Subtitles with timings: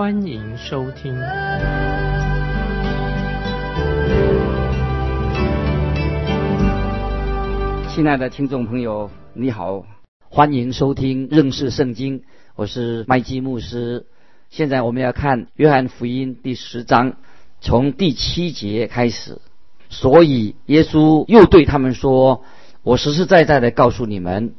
[0.00, 1.14] 欢迎收听。
[7.90, 9.84] 亲爱的听众朋友，你好，
[10.30, 12.22] 欢迎收听认识圣经，
[12.56, 14.06] 我是麦基牧师。
[14.48, 17.16] 现在我们要看约翰福音第十章，
[17.60, 19.36] 从第七节开始。
[19.90, 22.42] 所以耶稣又对他们说
[22.82, 24.54] ：“我实实在在的告诉你们，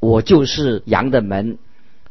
[0.00, 1.58] 我就是羊的门。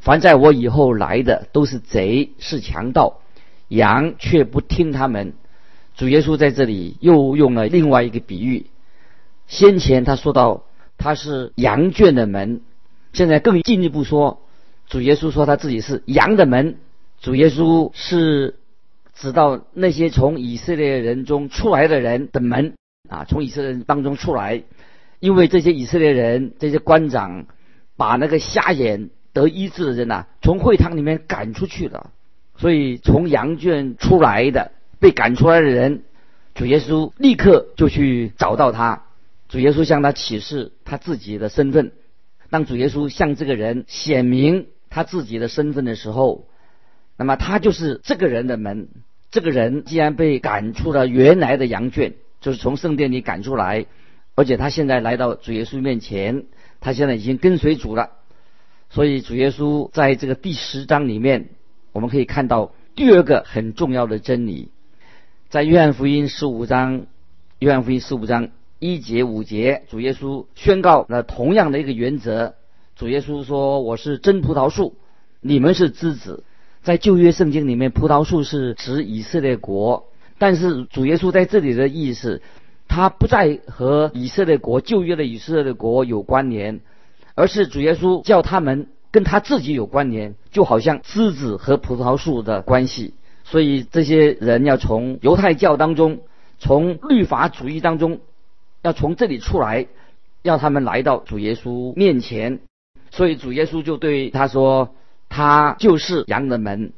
[0.06, 3.20] 凡在我以后来的，都是贼，是强盗，
[3.68, 5.34] 羊却不听他们。”
[5.98, 8.68] 主耶稣在这里又用了另外一个比喻。
[9.48, 10.64] 先前他说到
[10.98, 12.62] 他是羊圈的门，
[13.12, 14.42] 现在更进一步说，
[14.88, 16.78] 主耶稣说他自己是羊的门。
[17.20, 18.56] 主耶稣是。
[19.18, 22.74] 直到那些从以色列人中出来的人的门
[23.08, 24.64] 啊，从以色列人当中出来，
[25.22, 27.46] 因为这些以色列人、这些官长
[27.96, 32.12] 把那个瞎眼得医治的人呐，从会堂里面赶出去了，
[32.58, 36.04] 所以从羊圈出来的被赶出来的人，
[36.56, 39.04] 主耶稣立刻就去找到他，
[39.50, 41.92] 主耶稣向他启示他自己的身份。
[42.50, 46.48] 当主耶稣向这个人显明他自己的身份的时候，
[47.18, 48.88] 那么他就是这个人的门。
[49.32, 53.86] 这个人既然被赶出了原来的羊圈，就是从圣殿里赶出来，
[54.36, 56.46] 而且他现在来到主耶稣面前，
[56.80, 58.12] 他现在已经跟随主了。
[58.90, 61.50] 所以主耶稣在这个第十章里面，
[61.92, 64.70] 我们可以看到第二个很重要的真理，
[65.50, 67.08] 在约翰福音十五章，
[67.60, 68.50] 约翰福音十五章
[68.80, 72.56] 一节五节，主耶稣宣告了同样的一个原则。
[72.96, 74.96] 主耶稣说：“我是真葡萄树，
[75.42, 76.44] 你们是枝子。”
[76.82, 80.06] 在旧约圣经里面，葡萄树是指以色列国，
[80.38, 82.42] 但是主耶稣在这里的意思，
[82.88, 86.80] 他不再和以色列国旧约的以色列国有关联，
[87.36, 93.14] 而是主耶稣叫他们跟他自己有关联，就好像枝子和葡萄树的关系。
[93.44, 96.22] 所以这些人要从犹太教当中，
[96.58, 98.22] 从律法主义当中，
[98.82, 99.86] 要从这里出来，
[100.42, 102.62] 要他们来到主耶稣面前。
[103.12, 104.96] 所以主耶稣就对他说。
[105.28, 106.94] 他就是羊的门，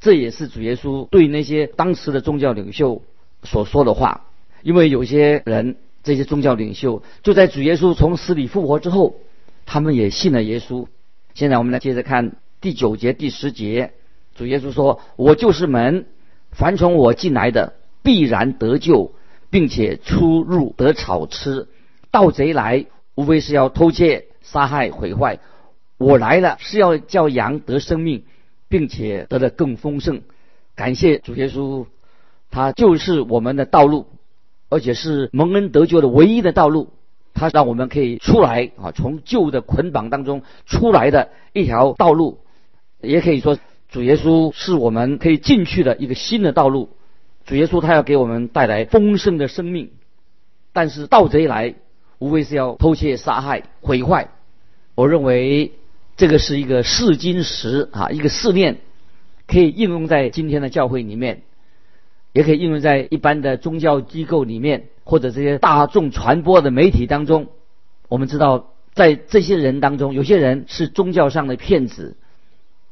[0.00, 3.02] 这也是主耶稣对那些当时的宗教领袖
[3.44, 4.26] 所说的话。
[4.62, 9.14] 因为有些人，这些宗教领袖就在主耶稣从死里复活之后，
[9.66, 10.86] 他们也信了耶稣。
[11.34, 13.92] 现在我们来接着看第九节、第十节。
[14.34, 16.06] 主耶稣说：“我就是门，
[16.50, 19.14] 凡从我进来的，必然得救，
[19.50, 21.68] 并且出入得草吃。
[22.10, 25.38] 盗贼来，无非是要偷窃、杀害、毁坏。”
[25.98, 28.24] 我来了是要叫羊得生命，
[28.68, 30.22] 并且得的更丰盛。
[30.74, 31.86] 感谢主耶稣，
[32.50, 34.06] 他就是我们的道路，
[34.68, 36.88] 而且是蒙恩得救的唯一的道路。
[37.34, 42.38] 他让我们可以出来啊，从旧的捆绑当中出来的一条道路，
[43.00, 46.90] 也可以说主耶稣是我们可以进去的一个新的道路。
[47.44, 49.90] 主耶稣他要给我们带来丰盛的生命，
[50.72, 51.74] 但是盗贼来
[52.18, 54.28] 无非是要偷窃、杀害、毁坏。
[54.94, 55.72] 我认为。
[56.14, 58.76] 这个是一个试金石啊，一个试炼，
[59.48, 61.42] 可以应用在今天的教会里面，
[62.32, 67.48] 也可以应用在一般的宗教机构里面，或者这些大众传播的媒体当中。
[68.08, 72.16] 我们知道，在这些人当中，有些人是宗教上的骗子，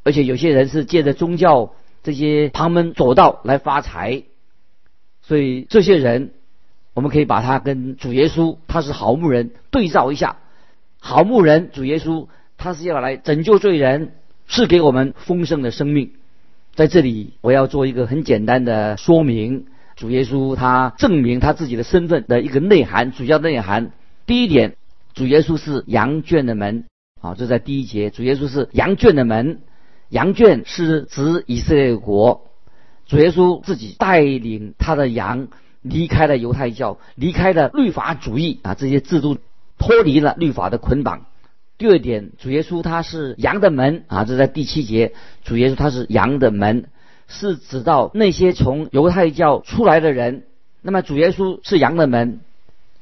[0.03, 4.23] 而且有些人是借着宗教这些旁门左道来发财。
[5.23, 6.33] 所以，这些人
[6.95, 10.39] 我们可以把他跟主耶稣，他是好牧人对照一下，
[11.01, 12.28] 好牧人主耶稣。
[12.63, 14.13] 他是要来拯救罪人，
[14.47, 16.13] 是给我们丰盛的生命。
[16.75, 23.93] 在这里，我要做一个很简单的说明：主耶稣他证明他自己的身份的一个内涵，主要内涵。
[24.25, 24.77] 第一点，
[25.13, 26.84] 主耶稣是羊圈的门。
[27.21, 29.61] 啊，这在第一节，主耶稣是羊圈的门。
[30.09, 32.47] 羊圈是指以色列国，
[33.07, 35.49] 主耶稣自己带领他的羊
[35.83, 39.37] 离开了犹太教，离开了律法主义啊这些制度，
[39.78, 41.27] 脱离了律法的捆绑。
[41.80, 46.84] 第二点，主耶稣他是羊的门啊，这在第七节，主耶稣他是羊的门，
[47.27, 50.44] 是指到那些从犹太教出来的人。
[50.82, 52.41] 那么主耶稣是羊的门。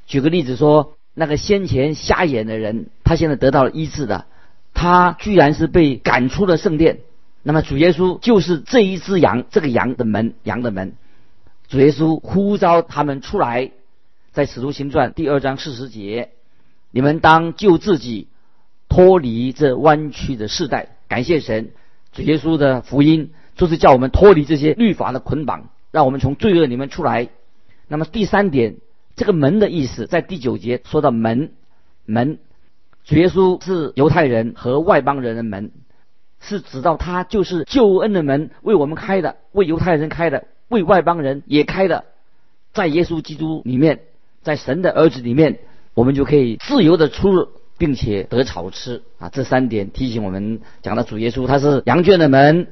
[0.07, 4.27] 举个例子说，那个先前瞎眼的人，他现在得到了医治的，
[4.75, 7.01] 他居然是被赶出了圣殿。
[7.43, 10.93] 那么主耶稣就是这一只羊，这个羊的门，羊的门。
[11.67, 13.73] 主耶稣呼召他们出来，
[14.31, 16.31] 在使徒行传第二章四十节，
[16.93, 18.29] 你们当救自己，
[18.89, 20.97] 脱离这弯曲的世代。
[21.09, 21.71] 感谢神，
[22.13, 27.29] 主耶稣的福音就是叫我们脱离这些律法的捆绑，让我们从罪恶里面出来。
[27.87, 28.77] 那么第三点，
[29.17, 31.53] 这个门的意思，在第九节说到门，
[32.05, 32.39] 门，
[33.05, 35.71] 主耶稣是犹太人和外邦人的门，
[36.41, 40.45] 是指到他就是救恩的门，为我们开的，为犹太人开的。
[40.69, 42.05] 为外邦人也开的，
[42.75, 44.01] 在耶稣基督里面，
[44.43, 45.61] 在神的儿子里面，
[45.95, 49.31] 我们就可以自由的出入，并且得草吃啊！
[49.31, 52.67] 这三点提醒我们，讲到主耶稣他是羊圈的门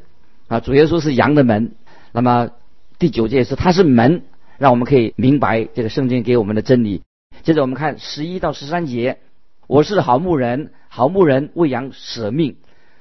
[0.48, 1.72] 啊，主耶稣是羊的门。
[2.12, 2.50] 那么
[2.98, 4.24] 第九节是他是门，
[4.58, 7.02] 让我们可以明白这个圣经给我们的真理。
[7.42, 9.18] 接着我们看十一到十三节，
[9.66, 12.56] 我是好牧人，好牧人为羊舍命。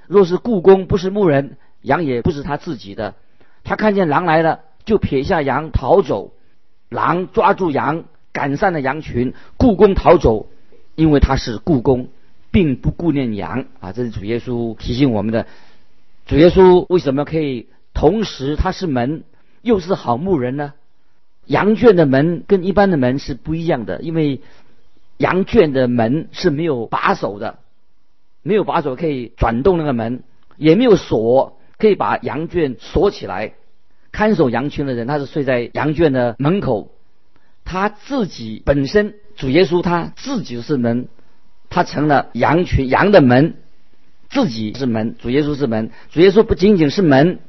[0.08, 3.16] 若是故宫不是牧人，羊也不是他自己的。
[3.64, 4.62] 他看见狼来了。
[4.86, 6.32] 就撇下羊逃走，
[6.90, 10.46] 狼抓住羊，赶散了羊群，故宫逃走，
[10.96, 12.08] 因为他是故宫，
[12.52, 13.92] 并不顾念羊啊！
[13.92, 15.46] 这是主耶稣提醒我们的。
[16.26, 19.24] 主耶稣为什么可以同时他是门，
[19.62, 20.74] 又是好牧人呢？
[21.46, 24.42] 羊圈的门跟一般的门是不一样的，因为
[25.18, 27.60] 羊圈的门是没有把手的，
[28.42, 30.24] 没有把手可以转动那个门，
[30.58, 33.54] 也没有锁可以把羊圈锁起来。
[34.12, 36.90] 看守羊群的人，他是睡在羊圈的门口，
[37.66, 41.10] 他自己本身主耶稣他自己是门，
[41.70, 43.56] 他成了羊群羊的门，
[44.30, 47.40] 自己是门，主耶稣是门，主耶稣不仅仅是门，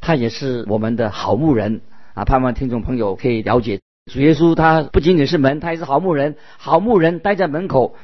[0.00, 1.80] 他也是我们的好牧人
[2.14, 2.24] 啊！
[2.24, 3.80] 盼望听众朋友可以了解，
[4.12, 7.96] 主耶稣他不仅仅是门，他也是好牧人，好牧人待在门口，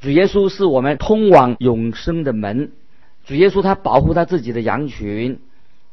[0.00, 2.72] 主耶稣是我们通往永生的门，
[3.24, 5.38] 主耶稣他保护他自己的羊群。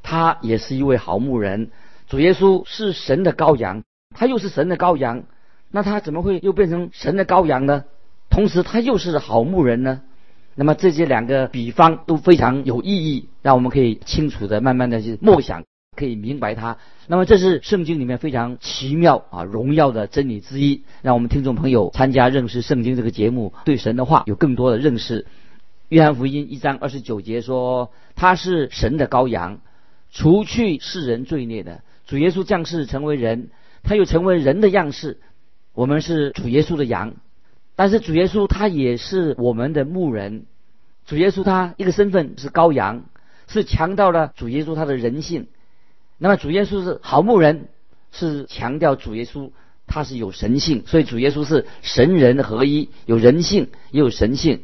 [0.07, 1.71] 他也是一位好牧人，
[2.07, 3.81] 主耶稣是神的羔羊，
[4.15, 5.23] 他又是神的羔羊，
[5.69, 7.83] 那他怎么会又变成神的羔羊呢？
[8.29, 10.01] 同时他又是好牧人呢？
[10.55, 15.63] 那么这些两个比方都非常有意义，让我们可以清楚的、慢慢的去默想，
[15.95, 16.77] 可以明白它。
[17.07, 25.27] 那么这是圣经里面非常奇妙啊、荣耀的真理之一，让我们听众朋友参加认识圣经这个节目，对神的话有更多的认识。
[25.89, 29.59] 约翰福音一章二十九节说：“他是神的羔羊。”
[30.11, 33.49] 除去世人罪孽的主耶稣降世成为人，
[33.85, 35.19] 他又成为人的样式。
[35.73, 37.13] 我们是主耶稣的羊，
[37.75, 40.45] 但是主耶稣他也是我们的牧人。
[41.05, 43.05] 主耶稣他一个身份是羔羊，
[43.47, 45.47] 是强调了主耶稣他的人性。
[46.17, 47.67] 那么主耶稣是好牧人，
[48.11, 49.51] 是强调主耶稣
[49.85, 50.83] 他是有神性。
[50.87, 54.63] 所以主耶稣是神人合一，有人性也有神性。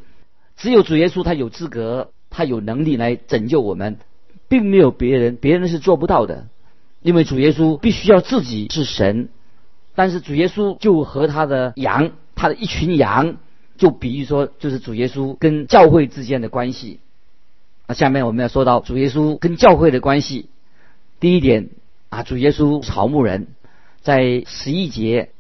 [0.57, 3.97] 只有主耶稣他有资格，他有能力来拯救我们。
[4.47, 6.47] 并没有别人，别人是做不到的，
[7.01, 9.29] 因为主耶稣必须要自己是神，
[9.95, 13.37] 但是主耶稣就和他的羊，他的一群羊，
[13.77, 16.99] 就比喻说，就是主耶稣跟教会之间的关系。
[17.87, 20.49] 那下面我们要说到主耶稣跟教会的关系。
[21.19, 21.69] 第一点
[22.09, 23.47] 啊，主耶稣好牧人，
[24.01, 25.31] 在十一节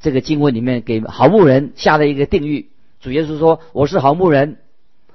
[0.00, 2.68] 这个经文里面给好牧人下了一个定语。
[3.00, 4.58] 主耶稣说：“我是好牧人，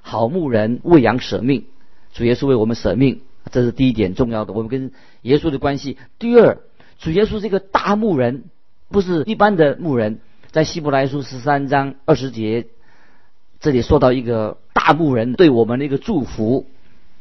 [0.02, 1.66] 好牧人为羊舍命。”
[2.14, 3.22] 主耶稣为我们舍命。
[3.50, 4.92] 这是第一点重要的，我们跟
[5.24, 5.98] 耶稣的关系。
[6.20, 6.60] 第二，
[7.00, 8.44] 主耶稣是一个大牧人，
[8.90, 10.20] 不是一般的牧人。
[10.52, 12.68] 在希伯来书十三章二十节，
[13.60, 16.68] 这里说到一个大牧人对我们的一个祝福。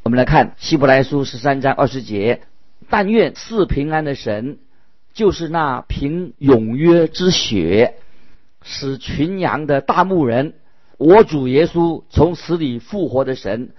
[0.02, 2.42] 我们来看希伯来书十三章二十节：
[2.88, 4.58] 但愿赐平安的神，
[5.14, 7.94] 就是那凭永约之血
[8.62, 10.54] 使群羊的大牧人，
[10.98, 13.70] 我主耶稣从死里复活的神，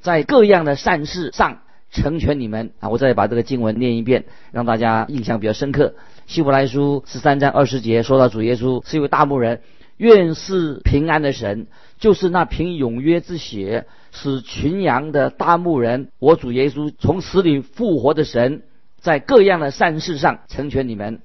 [0.00, 1.62] 在各样的善事上。
[1.90, 2.88] 成全你们啊！
[2.90, 5.94] 我再把这个经文念一遍，让大家印象比较深刻。
[6.26, 9.62] 希伯来书十三章二十节说到主耶稣是一位大牧人，
[9.96, 11.66] 愿是平安的神，
[11.98, 18.62] 就是那凭永约之血使群羊的大牧人，我主耶稣从死里复活的神，
[18.98, 21.20] 在各样的善事上成全你们。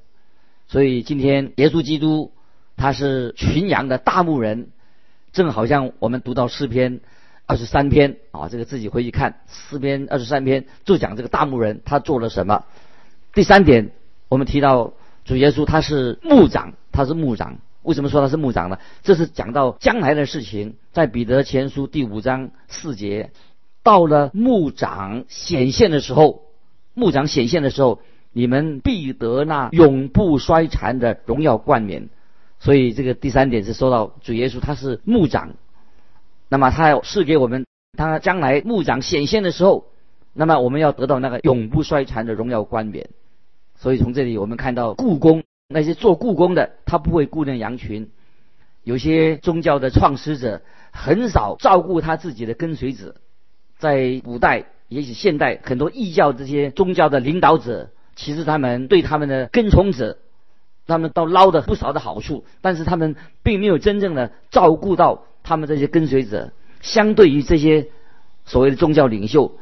[0.68, 2.32] 所以今天耶稣基督
[2.78, 4.70] 他是群羊的大牧人，
[5.34, 7.02] 正好像我们读到诗篇。
[7.46, 12.64] 二十三篇啊，这个自己回去看四篇二十三篇，就讲这个大牧人他做了什么。
[13.34, 13.92] 第三点，
[14.30, 14.94] 我们提到
[15.26, 17.58] 主耶稣他是牧长，他是牧长。
[17.82, 18.80] 为什么说他是牧长呢？
[19.04, 23.32] 这是讲到将来的事情，在彼得前书第五章四节，
[23.84, 26.44] 到了牧长显现的时候，
[26.94, 28.00] 牧长显现的时候，
[28.32, 32.08] 你们必得那永不衰残的荣耀冠冕。
[32.60, 35.56] 所以这个第三点是说到主耶稣他是牧长。
[36.54, 37.66] 那么他要赐给我们，
[37.98, 39.88] 他将来牧长显现的时候，
[40.34, 43.10] 那么我们要得到那个永不衰残的荣耀冠冕。
[43.76, 48.06] 所以从这里我们看到，故宫那些做故宫的，他不会顾念羊群；
[48.84, 53.16] 有些宗教的创始者很少照顾他自己的跟随者。
[53.80, 60.20] 在古代，也许现代，很多异教这些宗教的领导者，其实他们对他们的跟从者，
[60.86, 66.52] 他们都捞了不少的好处，但是他们并没有真正的照顾到他们这些跟随者。
[66.82, 67.88] 相对于这些
[68.46, 69.54] 所谓的宗教领袖，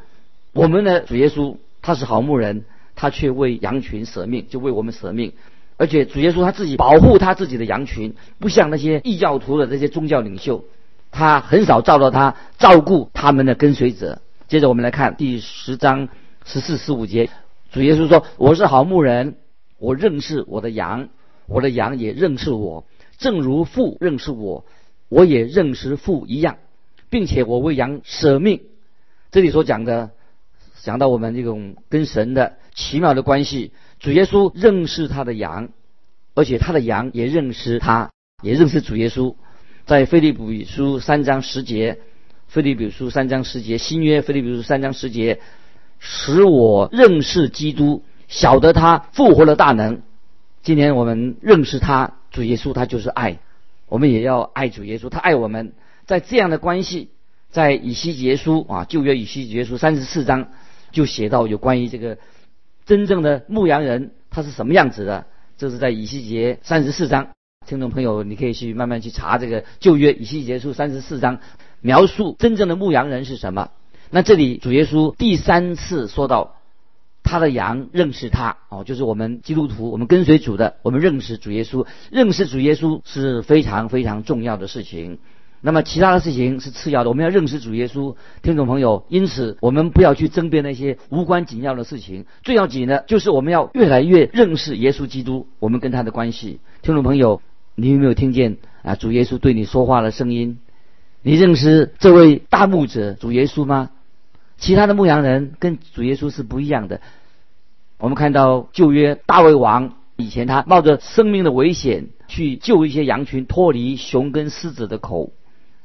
[0.52, 2.64] 我们的主耶稣他是好牧人，
[2.96, 5.32] 他却为羊群舍命，就为我们舍命。
[5.76, 10.64] 而且主耶稣他自己保护他自己的羊群，不像那些异教徒的这些宗教领袖，
[11.12, 14.20] 他很少照到他照顾他们的跟随者。
[14.48, 16.08] 接着我们来看第十章
[16.44, 17.30] 十四十五节，
[17.70, 19.36] 主耶稣说：“我是好牧人，
[19.78, 21.08] 我认识我的羊，
[21.46, 22.84] 我的羊也认识我，
[23.16, 24.64] 正如父认识我，
[25.12, 26.56] 我也认识父一样，
[27.10, 28.62] 并且我为羊舍命。”
[29.30, 30.10] 这里所讲的。
[30.84, 35.68] 讲到我们这种跟神的奇妙的关系，主耶稣认识他的羊，
[36.34, 38.10] 而且他的羊也认识他，
[38.42, 39.36] 也认识主耶稣。
[39.86, 42.00] 在腓利比书三章十节，
[42.48, 45.38] 腓利比书三章十节，新约腓利比书三章十节，
[46.00, 50.02] 使我认识基督，晓得他复活的大能。
[50.64, 53.38] 今天我们认识他，主耶稣他就是爱，
[53.92, 55.74] 我们也要爱主耶稣，他爱我们。
[56.06, 57.10] 在这样的关系，
[57.50, 60.48] 在以西结书啊，旧约以西结书三十四章。
[60.92, 62.18] 就写到有关于这个
[62.84, 67.28] 真正的牧羊人他是什么样子的，这是在以西结三十四章，
[67.66, 71.40] 听众朋友你可以去慢慢去查这个旧约以西结书三十四章，
[71.80, 73.70] 描述真正的牧羊人是什么。
[74.10, 76.56] 那这里主耶稣第三次说到
[77.22, 85.18] 他的羊认识他哦，就是我们基督徒，我们跟随主的，我们认识主耶稣，认识主耶稣是非常非常重要的事情。
[85.64, 96.58] 那么其他的事情是次要的，我们要认识主耶稣，听众朋友，因此我们不要去争辩那些无关紧要的事情，最要紧的就是我们要越来越认识耶稣基督，我们跟他的关系。
[96.82, 97.40] 听众朋友，
[97.76, 98.96] 你有没有听见啊？
[98.96, 100.58] 主耶稣对你说话的声音？
[101.22, 103.90] 你认识这位大牧者主耶稣吗？
[104.62, 107.00] 其他的牧羊人跟主耶稣是不一样的。
[107.98, 115.32] 我们看到旧约大卫王以前，他冒着生命的危险去救一些羊群，脱离熊跟狮子的口。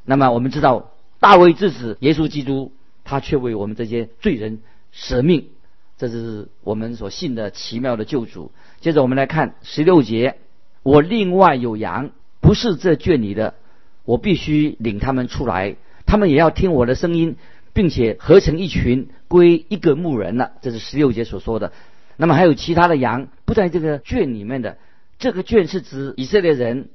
[0.05, 2.72] 那么我们知道，大卫之子耶稣基督，
[3.03, 4.60] 他却为我们这些罪人
[4.91, 5.48] 舍命，
[5.98, 8.51] 这是我们所信的奇妙的救主。
[8.79, 10.38] 接着我们来看十六节：
[10.84, 13.55] 我另外有羊，不是这圈里的，
[14.05, 17.38] 我必须领他们出来，他们也要听我的声音，
[17.77, 20.53] 并且合成一群，归一个牧人了。
[20.63, 21.72] 这是十六节所说的。
[22.15, 24.79] 那么还有其他的羊不在这个圈里面的，
[25.19, 26.89] 这个圈是指以色列人。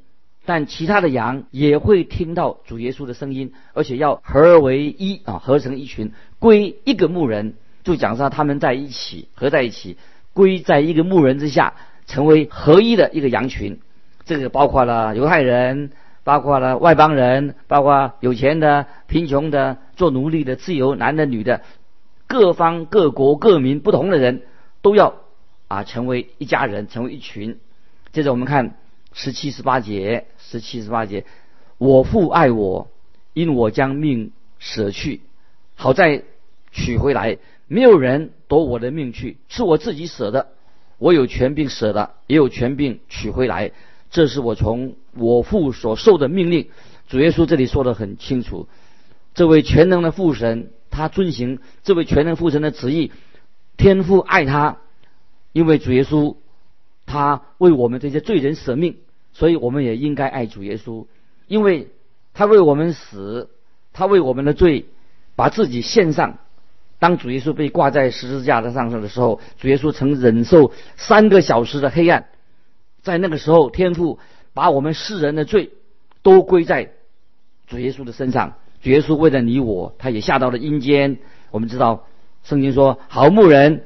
[0.45, 6.11] 但其他的羊也会听到主耶稣的声音，而且要合而为一啊，合成一群，
[6.41, 7.55] 归一个牧人。
[7.85, 9.97] 就讲说他们在一起，合在一起，
[10.33, 11.75] 归在一个牧人之下，
[12.09, 13.79] 成为合一的一个羊群。
[14.25, 15.93] 这个包括了犹太人，
[16.25, 21.63] 包括了外邦人，包括有钱的、贫穷的、做奴隶的、自由男的、女的，
[22.27, 24.43] 各方各国各民不同的人
[24.83, 25.15] 都要
[25.69, 27.59] 啊成为一家人，成为一群。
[28.13, 28.77] 接着我们看
[29.13, 30.27] 十七、十八节。
[30.39, 31.25] 十七十八节，
[31.79, 32.91] 我父爱我，
[33.33, 35.23] 因我将命舍去，
[35.77, 36.25] 好再
[36.73, 37.39] 取回来。
[37.69, 40.49] 没有人夺我的命去，是我自己舍的。
[40.99, 43.71] 我有权柄舍的，也有权柄取回来。
[44.13, 46.69] 这是我从我父所受的命令。
[47.09, 48.69] 主耶稣这里说的很清楚，
[49.35, 53.11] 这位全能的父神，他遵行这位全能父神的旨意。
[53.77, 54.79] 天父爱他，
[55.53, 56.37] 因为主耶稣
[57.07, 58.99] 他为我们这些罪人舍命。
[59.35, 61.07] 所以我们也应该爱主耶稣，
[61.47, 61.89] 因为
[62.35, 63.49] 他为我们死，
[63.95, 64.85] 他为我们的罪
[65.37, 66.37] 把自己献上。
[66.99, 72.27] 当主耶稣被挂在十字架的上的时候，主耶稣曾忍受三个小时的黑暗。
[73.03, 74.19] 在那个时候，天父
[74.55, 75.71] 把我们世人的罪
[76.23, 76.93] 都归在
[77.67, 78.55] 主耶稣的身上。
[78.83, 81.19] 主耶稣为了你我，他也下到了阴间。
[81.51, 82.07] 我们知道
[82.45, 83.85] 圣经说：“好牧人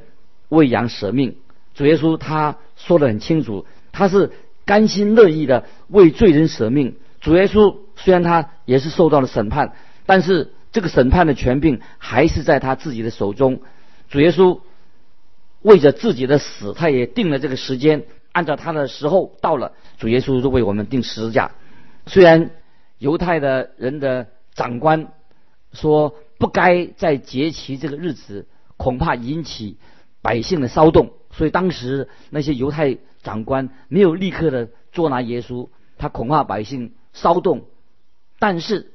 [0.48, 1.36] 为羊舍命。”
[1.74, 4.32] 主耶稣他说的很清楚，他是。
[4.66, 9.74] 甘心乐意的为罪人舍命，主耶稣虽然他也是受到了审判，
[10.06, 13.60] 但是这个审判的权柄还是在他自己的手中。
[14.08, 14.58] 主耶稣
[15.62, 21.52] 为着自己的死，他也定了这个时间，按照他的时候到了，主耶稣就为我们定十字架。
[22.04, 22.50] 虽然
[22.98, 25.08] 犹太的人的长官
[25.72, 29.78] 说不该在节期这个日子，恐怕引起
[30.20, 32.98] 百姓的骚动，所以当时那些犹太。
[33.26, 37.64] 长官没有立刻的捉拿耶稣，他恐怕百姓骚动，
[38.38, 38.92] 但是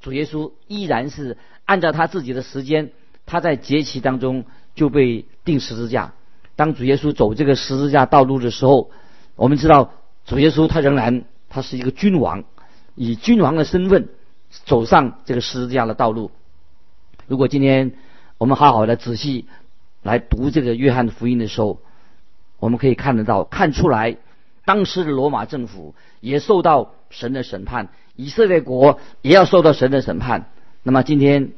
[0.00, 2.92] 主耶稣依然是按照他自己的时间，
[3.26, 6.14] 他在节期当中就被钉十字架。
[6.56, 8.90] 当主耶稣走这个十字架道路的时候，
[9.36, 9.92] 我们知道
[10.24, 12.44] 主耶稣他仍然他是一个君王，
[12.94, 14.08] 以君王的身份
[14.64, 16.30] 走上这个十字架的道路。
[17.26, 17.92] 如果今天
[18.38, 19.44] 我们好好的仔细
[20.02, 21.80] 来读这个约翰福音的时候，
[22.58, 24.16] 我们可以看得到、看出来，
[24.64, 30.50] 当时的罗马政府也受到神的审判，以色列国也要受到神的审判。
[30.82, 31.52] 那么今天，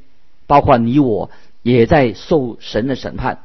[0.49, 1.31] 包括你我
[1.63, 3.45] 也在受神的审判。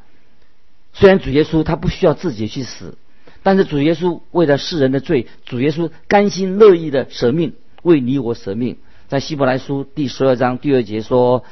[0.94, 2.98] 虽然主耶稣他不需要自己去死，
[3.42, 8.78] 但是主耶稣为了世人的罪，主耶稣甘心乐意的舍命，为你我舍命。
[9.08, 11.44] 在希伯来书第十二章第二节说：“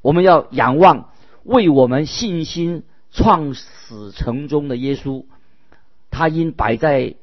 [0.00, 1.10] 我们要仰望
[1.44, 3.64] 为我们信心创始
[4.12, 5.24] 成终的耶稣，
[6.10, 7.14] 他因摆在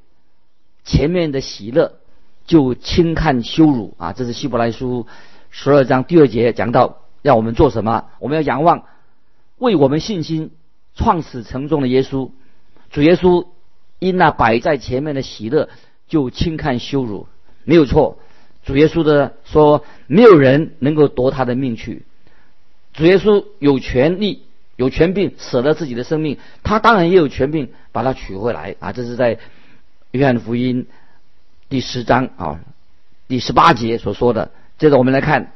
[0.84, 1.96] 前面的喜乐，
[2.46, 5.08] 就轻看羞辱。”啊，这是希伯来书
[5.50, 8.06] 十二章第二节讲到，要我们做什么？
[8.20, 8.84] 我们要仰望
[9.58, 10.52] 为我们信心。
[10.96, 12.30] 创始成终的耶稣，
[12.92, 13.48] 主耶稣
[14.00, 15.70] 因那摆在前面的喜乐，
[16.08, 17.28] 就轻看羞辱，
[17.64, 18.20] 没有错。
[18.66, 22.04] 主耶稣的说，没有人能够夺他的命去。
[22.94, 24.44] 主耶稣有权利、
[24.76, 28.92] 有权柄舍了自己的生命，他当然也有权柄把他取回来啊！
[28.92, 29.40] 这是在
[30.12, 30.86] 约翰福音
[31.70, 32.60] 第十章啊
[33.28, 34.52] 第十八节所说的。
[34.78, 35.54] 接着我们来看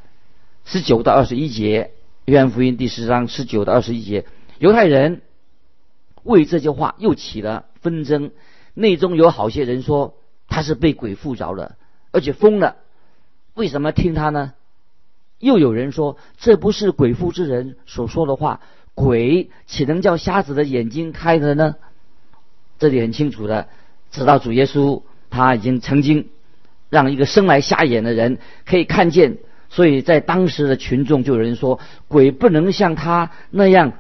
[0.66, 1.92] 十九到二十一节，
[2.26, 4.26] 约翰福音第十章十九到二十一节，
[4.58, 5.22] 犹太人。
[6.28, 8.32] 为这句话又起了纷争，
[8.74, 10.16] 内中有好些人说
[10.50, 11.78] 他是被鬼附着了，
[12.12, 12.76] 而且疯了。
[13.54, 14.52] 为什么听他呢？
[15.40, 18.60] 又有人说这不是鬼附之人所说的话，
[18.94, 21.76] 鬼岂能叫瞎子的眼睛开的呢？
[22.78, 23.70] 这里很清楚的
[24.12, 26.28] 知道主耶稣他已经曾经
[26.90, 29.38] 让一个生来瞎眼的人可以看见，
[29.70, 31.80] 所以在当时的群众就有人说
[32.10, 33.94] 鬼不能像他那样。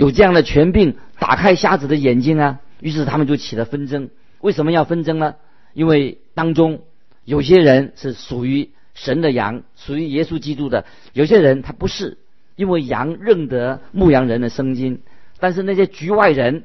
[0.00, 2.60] 有这样的权柄打开瞎子的眼睛啊！
[2.80, 4.08] 于是他们就起了纷争。
[4.40, 5.34] 为什么要纷争呢？
[5.74, 6.80] 因为当中
[7.26, 12.16] 有些人是属于神的羊，属于耶稣基督的；有些人他不是，
[12.56, 15.02] 因为羊认得牧羊人的声音。
[15.38, 16.64] 但是那些局外人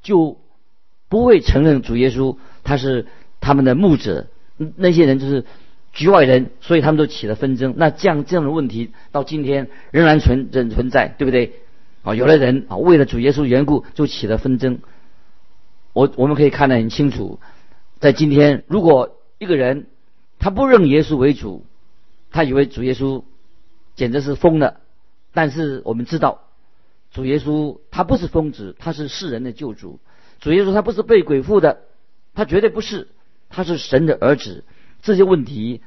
[0.00, 0.38] 就
[1.08, 3.06] 不会承认主耶稣他是
[3.40, 4.28] 他们的牧者。
[4.76, 5.44] 那些人就是
[5.92, 7.74] 局外人，所以他们都起了纷争。
[7.76, 11.54] 那这样这样的问题到今天仍然存仍存在，对不对？
[12.08, 14.80] 啊，有的人啊，为了主耶稣缘故就起了纷争。
[15.92, 17.38] 我我们可以看得很清楚，
[18.00, 19.88] 在今天，如果一个人
[20.38, 21.66] 他不认耶稣为主，
[22.30, 23.24] 他以为主耶稣
[23.94, 24.80] 简直是疯了。
[25.34, 26.44] 但是我们知道，
[27.12, 30.00] 主耶稣他不是疯子，他是世人的救主。
[30.40, 31.80] 主耶稣他不是被鬼附的，
[32.32, 33.08] 他绝对不是，
[33.50, 34.64] 他是神的儿子。
[35.02, 35.82] 这些问题，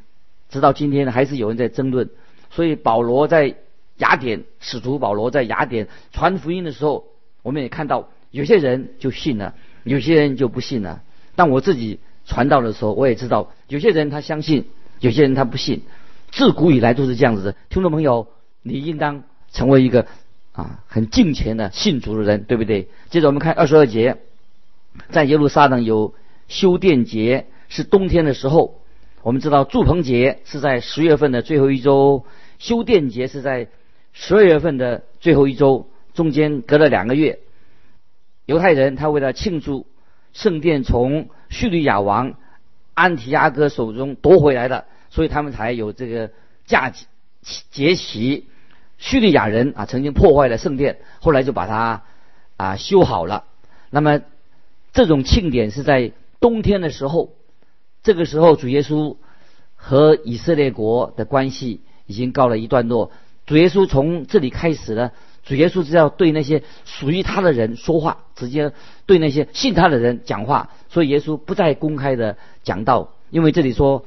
[0.50, 2.12] 直到今天还是有人在争论。
[2.52, 3.56] 所以保罗在。
[4.02, 7.06] 雅典使徒保罗在雅典传福音的时候，
[7.44, 11.04] 我们也看到有些人就信了，有些人就不信了。
[11.36, 14.66] 但我自己传道的时候，我也知道有些人他相信，
[15.00, 15.84] 有些人他不信。
[16.32, 17.56] 自古以来都是这样子的。
[17.70, 18.28] 听众朋友，
[18.64, 20.08] 你应当成为一个
[20.52, 22.90] 啊很敬虔的信主的人，对不对？
[23.12, 24.18] 接着我们看二十二节，
[25.12, 26.16] 在耶路撒冷有
[26.48, 28.82] 修殿节，是冬天的时候。
[29.22, 32.26] 我们知道祝棚节是在十月份的最后一周，
[32.58, 33.68] 修殿节是在。
[34.14, 37.40] 十二月份的最后一周，中间隔了两个月，
[38.46, 39.88] 犹太人他为了庆祝
[40.34, 42.36] 圣殿从叙利亚王
[42.94, 46.32] 安提阿哥手中夺回来的，所以他们才有这个
[46.66, 47.06] 假期
[47.72, 48.48] 节期。
[48.98, 52.04] 叙利亚人啊曾经破坏了圣殿，后来就把它
[52.56, 53.46] 啊修好了。
[53.90, 54.22] 那么
[54.94, 57.34] 这种庆典是在冬天的时候，
[58.04, 59.18] 这个时候主耶稣
[59.76, 63.12] 和以色列国的关系已经告了一段落。
[63.52, 65.12] 主耶稣从这里开始呢，
[65.44, 68.72] 主耶稣是要对那些属于他的人说话，直接
[69.06, 70.70] 对那些信他的人讲话。
[70.88, 74.06] 所以耶稣不再公开的讲道，因为这里说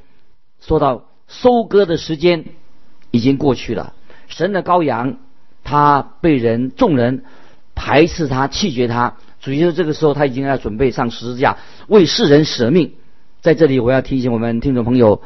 [0.59, 2.45] 说到收割的时间
[3.11, 3.93] 已经过去了。
[4.29, 5.19] 神的羔羊
[5.63, 7.23] 他被人众人
[7.75, 12.93] 排斥他弃绝他，主耶稣这个时候他已经要准备上十字架为世人舍命。
[13.41, 15.21] 在这里我要提醒我们听众朋友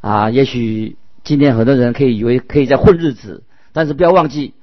[0.00, 3.42] 啊，也许今天很多人可以以为可以在混日子。
[3.74, 4.54] 但是不要忘记，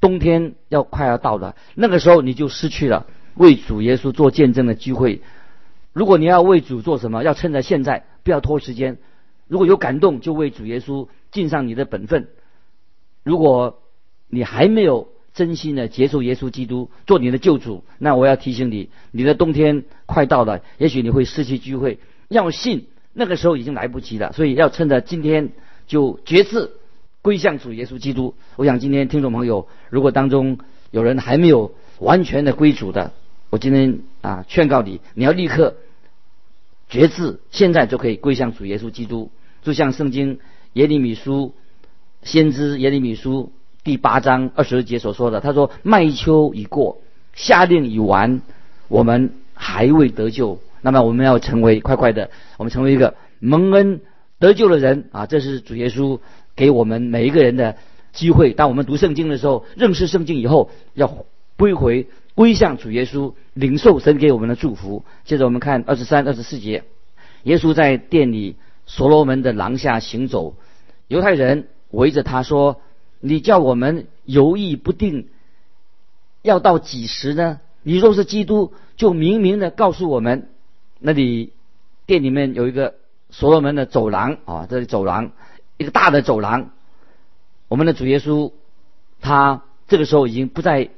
[0.00, 5.20] 冬天要快要到了，那个时候你就失去了为主耶稣做见证的机会。
[5.92, 8.98] 如果你要为主做什么，要趁着现在，不要拖时间。
[9.48, 12.28] 如果有感动，就为主耶稣尽上你的本分。
[13.24, 13.82] 如果
[14.28, 21.98] 你还没有真心的接受耶稣基督做你的救主，那我要提醒你，你的冬天快到了，也许你会失去机会。
[22.28, 25.50] 要信，那个时候已经来不及了，所以要趁着今天
[25.88, 26.70] 就决志。
[27.22, 28.34] 归向主耶稣基督。
[28.56, 30.58] 我想今天听众朋友，如果当中
[30.90, 33.12] 有人还没有完全的归主的，
[33.50, 35.76] 我今天啊劝告你，你要立刻
[36.88, 39.30] 决志，现在就可以归向主耶稣基督。
[39.62, 40.38] 就像圣经
[40.72, 41.54] 耶利米书
[42.22, 43.52] 先知耶利米书
[43.84, 47.02] 第八章二十节所说的，他说：“麦秋已过，
[47.34, 48.40] 夏令已完，
[48.88, 50.58] 我们还未得救。
[50.82, 54.00] 那么我们要成为快快的，我们成为一个蒙恩
[54.38, 55.26] 得救的人啊！
[55.26, 56.20] 这是主耶稣
[56.60, 57.76] 给我们每一个人的
[58.12, 58.52] 机会。
[58.52, 61.24] 当我们读圣经的时候，认识圣经以后，要
[61.56, 65.02] 归回归向主耶稣，领受神给我们的祝福。
[65.24, 66.84] 接着我们看二十三、二十四节，
[67.44, 70.56] 耶稣在店里。”所罗门的廊下行走，
[71.06, 72.80] 犹太人围着他说
[73.20, 75.28] ：“你叫我们犹豫不定，
[76.42, 77.60] 要到几时呢？
[77.84, 80.48] 你若是基督，就明明的告诉我们。”
[80.98, 81.52] 那里
[82.04, 82.96] 店里面有一个
[83.30, 85.30] 所罗门的走廊啊，这里走廊
[85.80, 86.70] 一个大的走廊。
[87.68, 88.52] 我们的主耶稣
[89.22, 90.90] 他这个时候已经不在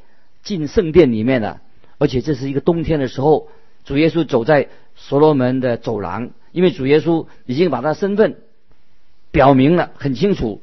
[0.43, 1.61] 进圣殿里面了，
[1.99, 3.49] 而且这是一个冬天的时候，
[3.85, 6.31] 主耶稣走在所罗门的走廊。
[6.51, 8.39] 因为主耶稣已经把他身份
[9.31, 10.61] 表明了很清楚，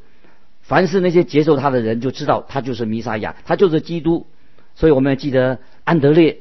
[0.62, 4.27] 凡是那些接受他的人就知道他就是弥撒亚，他就是基督。
[4.75, 6.39] 所以我们要记得安德烈，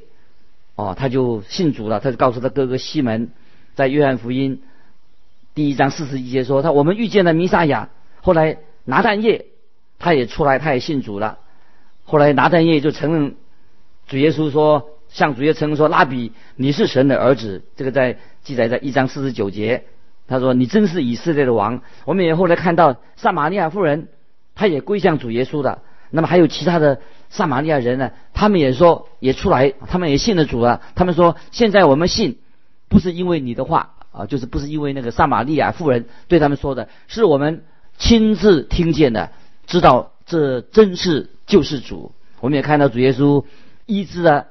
[0.74, 3.30] 哦，他就信主了，他就告诉他哥哥西门，
[3.74, 4.60] 在约翰福音
[5.58, 7.88] 第一章四十一节说他我们遇见了弥撒亚。
[8.22, 9.46] 后来拿旦叶
[9.98, 11.38] 他也出来，他也信主了。
[12.04, 13.34] 后来拿旦叶就承认
[14.06, 14.90] 主耶稣说。
[15.08, 19.84] 向主耶稣称说：“拉比，你是神的儿子。”这个在记载在一章四十九节。
[20.28, 24.08] 他说：“你真是以色列的王。”我们也后来看到撒玛利亚妇人，
[24.54, 25.80] 她也归向主耶稣的。
[26.10, 28.12] 那么还有其他的撒玛利亚人呢？
[28.32, 30.82] 他们也说也出来，他们也信了主了。
[30.94, 32.38] 他们说：“现在我们信，
[32.88, 37.64] 不是因为你的话啊，就是不是因为那个撒玛利亚妇人对他们说的，是我们
[37.96, 39.30] 亲自听见的，
[39.66, 43.44] 知道这真是救世主。”我们也看到主耶稣
[43.86, 44.46] 医治了。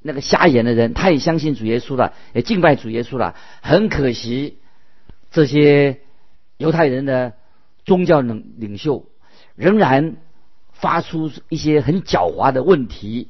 [0.00, 3.34] 那个瞎眼的人，他也相信主耶稣了，也敬拜主耶稣了。
[3.62, 4.58] 很可惜，
[5.32, 5.98] 这些
[6.56, 7.32] 犹太人的
[7.84, 9.06] 宗教领领袖
[9.56, 10.16] 仍然
[10.72, 13.28] 发出一些很狡猾的问题，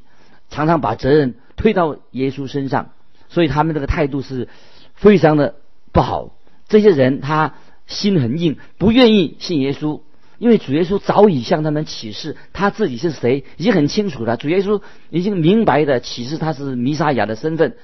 [0.50, 2.90] 常常把责任推到耶稣身上，
[3.30, 4.46] 所以他们这个态度是
[4.94, 5.54] 非常的
[5.92, 6.34] 不好。
[6.68, 7.54] 这些人他
[7.86, 10.00] 心很硬，不愿意信耶稣。
[10.38, 14.36] 因为主耶稣早已向他们启示他自己是谁，已经很清楚了。
[14.36, 17.76] 主耶稣已经明白的启示他是弥撒亚的身份，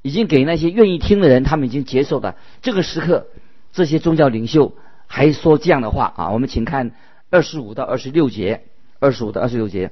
[0.00, 2.36] 已经给那些愿意听的人，他们已经接受的。
[2.60, 3.26] 这个时刻，
[3.72, 4.76] 这些宗教领袖
[5.08, 6.30] 还说这样的话啊！
[6.30, 6.92] 我们请看
[7.30, 8.62] 二十五到二十六节，
[9.00, 9.90] 二十五到二十六节，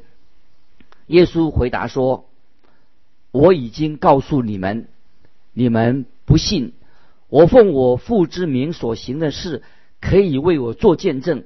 [1.09, 2.29] 耶稣回答说
[3.33, 4.87] ：“我已经告诉你们，
[5.53, 6.73] 你们不信。
[7.31, 9.63] 我奉我父之名所行的事，
[10.01, 11.45] 可以为我做见证。”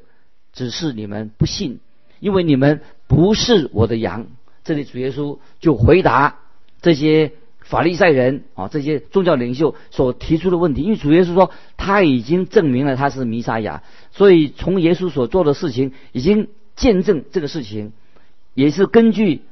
[0.54, 1.80] 只是你们不信，
[2.20, 4.28] 因为你们不是我的羊。
[4.62, 6.38] 这里主耶稣就回答
[6.80, 10.82] 这些法利赛人啊，这些宗教领袖所提出的问题。
[10.82, 17.92] 因为主耶稣说他已经证明了他是弥撒亚，所以从耶稣所做的事情已经见证这个事情，
[18.54, 19.42] 也是根据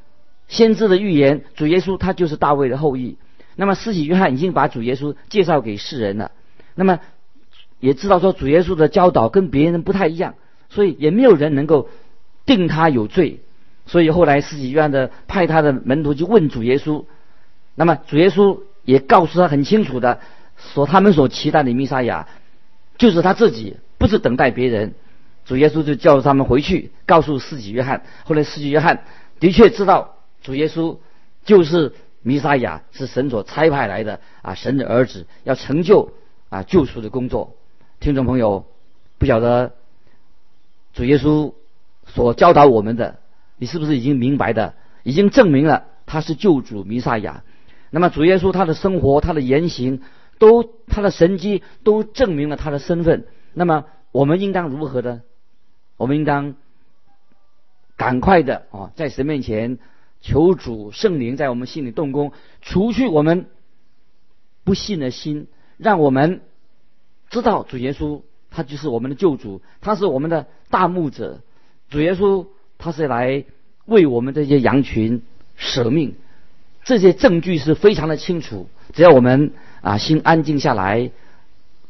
[0.47, 3.17] 先知的预言，主耶稣他就是大卫的后裔。
[3.57, 6.31] 那么施洗约翰已经把主耶稣介绍给世人了，
[6.75, 7.01] 那么
[7.81, 10.35] 也知道说主耶稣的教导跟别人不太一样。
[10.71, 11.91] 所以也没有人能够
[12.47, 13.41] 定他有罪，
[13.85, 17.05] 所以后来施洗约翰的派他的门徒去问主耶稣，
[17.75, 20.21] 那么主耶稣也告诉他很清楚的
[20.73, 22.27] 说，他们所期待的弥撒亚
[22.97, 24.95] 就是他自己，不是等待别人。
[25.45, 28.03] 主耶稣就叫他们回去告诉施洗约翰。
[28.25, 29.05] 后来施洗约翰
[29.41, 30.97] 的确知道主耶稣
[31.45, 36.13] 就是弥撒亚，是神所差派来的啊，神的儿子要成就
[36.49, 37.57] 啊救赎的工作。
[38.01, 38.67] 听众朋友，
[39.19, 39.73] 不晓得。
[40.95, 41.55] 主耶稣
[42.07, 43.19] 所教导我们的，
[43.57, 44.75] 你是不是已经明白的？
[45.05, 47.45] 已经证明了他是救主弥撒亚。
[47.91, 50.03] 那么主耶稣他的生活、他的言行，
[50.39, 53.27] 都他的神迹都证明了他的身份。
[53.55, 55.23] 那么我们应当如何呢？
[55.97, 56.57] 我们应当
[57.97, 59.79] 赶快的啊，在神面前
[60.23, 62.33] 求主圣灵在我们心里动工，
[62.63, 63.47] 除去我们
[64.65, 66.41] 不信的心，让我们
[67.29, 68.23] 知道主耶稣。
[68.55, 71.41] 他就是我们的救主，他是我们的大牧者，
[71.89, 73.47] 主耶稣他是来
[73.87, 75.23] 为我们这些羊群
[75.57, 76.17] 舍命，
[76.85, 78.69] 这些证据是非常的清楚。
[78.93, 81.11] 只要我们啊心安静下来，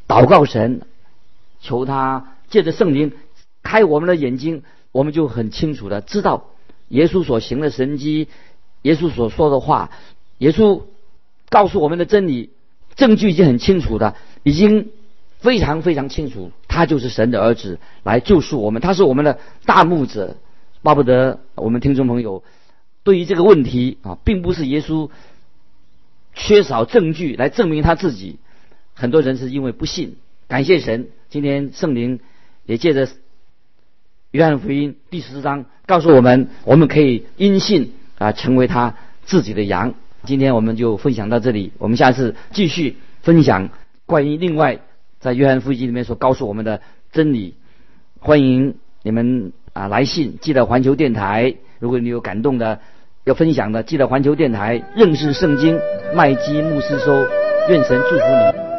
[0.07, 0.83] 祷告神，
[1.61, 3.11] 求他借着圣灵
[3.65, 6.47] 开我们的眼睛，我们就很清楚的知道
[6.93, 8.29] 耶稣所行的神迹，
[8.83, 9.91] 耶稣所说的话，
[10.39, 10.83] 耶稣
[11.51, 12.51] 告诉我们的真理，
[12.95, 14.91] 证据已经很清楚的，已经。
[15.43, 20.37] 非常非常清楚，他就是神的儿子，来救赎我们，他是我们的大牧者。
[20.83, 22.45] 巴不得我们听众朋友
[23.03, 25.11] 对于这个问题啊，并不是耶稣
[26.33, 28.39] 缺少证据来证明他自己，
[28.95, 30.15] 很多人是因为不信。
[30.47, 32.21] 感谢神，今天圣灵
[32.65, 33.09] 也借着
[34.33, 38.95] 约翰福音第十章告诉我们，我们可以因信啊成为他
[39.27, 39.93] 自己的羊。
[40.25, 43.69] 今天我们就分享到这里，我们下次继续分享
[44.07, 44.79] 关于另外
[45.21, 46.81] 在约翰福音里面所告诉我们的
[47.13, 47.57] 真理。
[48.21, 51.55] 欢迎你们啊来信，记得环球电台。
[51.79, 52.81] 如果你有感动的
[53.25, 55.79] 要分享的，记得环球电台认识圣经
[56.15, 57.27] 麦基牧师说，
[57.69, 58.72] 愿神祝福你。